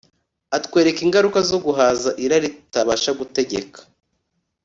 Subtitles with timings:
[0.57, 3.79] Atwereka ingaruka zo guhaza irari tutabasha gutegeka